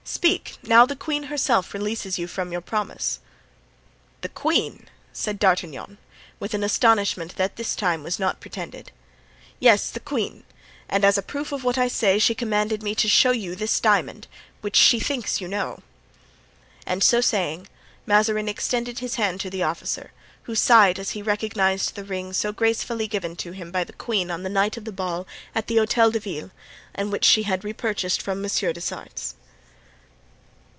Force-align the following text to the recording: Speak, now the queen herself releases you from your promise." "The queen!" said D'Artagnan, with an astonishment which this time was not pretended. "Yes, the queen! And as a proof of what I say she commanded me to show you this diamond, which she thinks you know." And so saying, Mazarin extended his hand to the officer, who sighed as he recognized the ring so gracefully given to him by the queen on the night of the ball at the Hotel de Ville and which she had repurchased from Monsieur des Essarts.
Speak, 0.03 0.57
now 0.63 0.85
the 0.85 0.95
queen 0.95 1.23
herself 1.23 1.73
releases 1.73 2.19
you 2.19 2.27
from 2.27 2.51
your 2.51 2.59
promise." 2.59 3.19
"The 4.19 4.29
queen!" 4.29 4.89
said 5.13 5.39
D'Artagnan, 5.39 5.99
with 6.39 6.53
an 6.53 6.65
astonishment 6.65 7.37
which 7.37 7.51
this 7.55 7.75
time 7.77 8.03
was 8.03 8.19
not 8.19 8.41
pretended. 8.41 8.91
"Yes, 9.59 9.89
the 9.89 10.01
queen! 10.01 10.43
And 10.89 11.05
as 11.05 11.17
a 11.17 11.21
proof 11.23 11.53
of 11.53 11.63
what 11.63 11.77
I 11.77 11.87
say 11.87 12.19
she 12.19 12.35
commanded 12.35 12.83
me 12.83 12.93
to 12.95 13.07
show 13.07 13.31
you 13.31 13.55
this 13.55 13.79
diamond, 13.79 14.27
which 14.59 14.75
she 14.75 14.99
thinks 14.99 15.39
you 15.39 15.47
know." 15.47 15.79
And 16.85 17.03
so 17.03 17.21
saying, 17.21 17.67
Mazarin 18.05 18.49
extended 18.49 18.99
his 18.99 19.15
hand 19.15 19.39
to 19.41 19.49
the 19.49 19.63
officer, 19.63 20.11
who 20.43 20.55
sighed 20.55 20.99
as 20.99 21.11
he 21.11 21.21
recognized 21.21 21.95
the 21.95 22.03
ring 22.03 22.33
so 22.33 22.51
gracefully 22.51 23.07
given 23.07 23.37
to 23.37 23.53
him 23.53 23.71
by 23.71 23.85
the 23.85 23.93
queen 23.93 24.29
on 24.29 24.43
the 24.43 24.49
night 24.49 24.75
of 24.75 24.83
the 24.83 24.91
ball 24.91 25.25
at 25.55 25.67
the 25.67 25.77
Hotel 25.77 26.11
de 26.11 26.19
Ville 26.19 26.51
and 26.93 27.11
which 27.13 27.23
she 27.23 27.43
had 27.43 27.63
repurchased 27.63 28.21
from 28.21 28.41
Monsieur 28.41 28.73
des 28.73 28.79
Essarts. 28.81 29.35